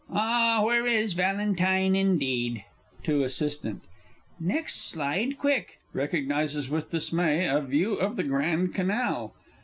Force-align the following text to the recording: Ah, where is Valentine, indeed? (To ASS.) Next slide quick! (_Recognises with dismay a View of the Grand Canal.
Ah, 0.11 0.63
where 0.65 0.87
is 0.87 1.13
Valentine, 1.13 1.95
indeed? 1.95 2.63
(To 3.03 3.23
ASS.) 3.23 3.63
Next 4.39 4.81
slide 4.89 5.37
quick! 5.37 5.77
(_Recognises 5.93 6.69
with 6.69 6.89
dismay 6.89 7.45
a 7.47 7.61
View 7.61 7.93
of 7.97 8.15
the 8.15 8.23
Grand 8.23 8.73
Canal. 8.73 9.35